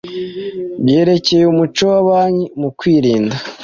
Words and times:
byerekeye 0.83 1.43
umuco 1.47 1.83
wa 1.91 2.01
banki 2.07 2.45
mu 2.59 2.69
kwirinda 2.77 3.35